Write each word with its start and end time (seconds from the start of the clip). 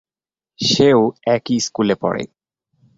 সেও 0.59 1.01
একই 1.25 1.57
স্কুলে 1.59 1.95
পড়ে। 1.95 2.23